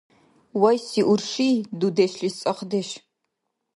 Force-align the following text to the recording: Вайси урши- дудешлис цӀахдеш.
Вайси 0.61 1.01
урши- 1.11 1.49
дудешлис 1.79 2.35
цӀахдеш. 2.41 2.89